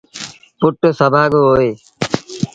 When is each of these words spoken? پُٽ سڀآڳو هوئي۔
پُٽ 0.59 0.79
سڀآڳو 0.99 1.39
هوئي۔ 1.49 1.71